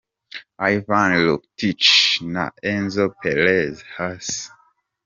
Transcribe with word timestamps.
Ivan 0.73 1.09
Rakitic 1.25 1.83
na 2.33 2.43
Enzo 2.71 3.05
Perez 3.21 3.75
hasi. 3.95 4.41